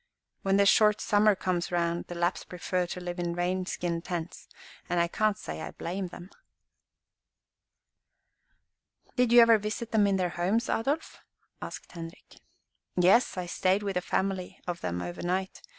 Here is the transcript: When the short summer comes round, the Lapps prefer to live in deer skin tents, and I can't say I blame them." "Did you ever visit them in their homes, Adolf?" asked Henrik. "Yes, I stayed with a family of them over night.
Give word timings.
When 0.41 0.57
the 0.57 0.65
short 0.65 0.99
summer 0.99 1.35
comes 1.35 1.71
round, 1.71 2.05
the 2.07 2.15
Lapps 2.15 2.43
prefer 2.43 2.87
to 2.87 2.99
live 2.99 3.19
in 3.19 3.35
deer 3.35 3.65
skin 3.67 4.01
tents, 4.01 4.47
and 4.89 4.99
I 4.99 5.07
can't 5.07 5.37
say 5.37 5.61
I 5.61 5.69
blame 5.69 6.07
them." 6.07 6.31
"Did 9.15 9.31
you 9.31 9.41
ever 9.41 9.59
visit 9.59 9.91
them 9.91 10.07
in 10.07 10.15
their 10.15 10.29
homes, 10.29 10.69
Adolf?" 10.69 11.19
asked 11.61 11.91
Henrik. 11.91 12.37
"Yes, 12.95 13.37
I 13.37 13.45
stayed 13.45 13.83
with 13.83 13.95
a 13.95 14.01
family 14.01 14.59
of 14.65 14.81
them 14.81 15.03
over 15.03 15.21
night. 15.21 15.61